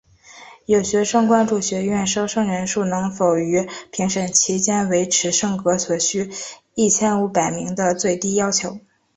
[0.65, 6.31] 有学生关注学院收生人数能否于评审期间维持升格所需
[6.73, 8.79] 一千五百名的最低要求。